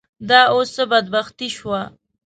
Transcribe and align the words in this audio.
دا 0.29 0.41
اوس 0.53 0.69
څه 0.75 0.83
بدبختي 0.91 1.47
شوه. 1.57 1.81